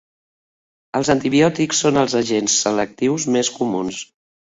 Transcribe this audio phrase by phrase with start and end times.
[0.99, 4.01] Els antibiòtics són els agents selectius més comuns.